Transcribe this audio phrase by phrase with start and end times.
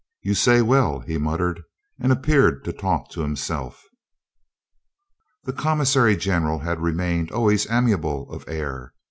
[0.23, 1.61] "You say well," he muttered,
[1.99, 3.83] and appeared to talk to himself.
[5.43, 8.95] The commissary general had remained always amiable of air.